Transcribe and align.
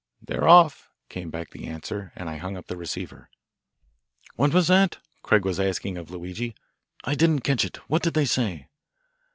"They're 0.19 0.47
off," 0.47 0.89
came 1.09 1.29
back 1.29 1.51
the 1.51 1.67
answer, 1.67 2.11
and 2.15 2.27
I 2.27 2.37
hung 2.37 2.57
up 2.57 2.65
the 2.65 2.75
receiver. 2.75 3.29
"What 4.35 4.51
was 4.51 4.67
that?" 4.67 4.97
Craig 5.21 5.45
was 5.45 5.59
asking 5.59 5.95
of 5.99 6.09
Luigi. 6.09 6.55
"I 7.03 7.13
didn't 7.13 7.41
catch 7.43 7.63
it. 7.63 7.77
What 7.87 8.01
did 8.01 8.15
they 8.15 8.25
say?" 8.25 8.67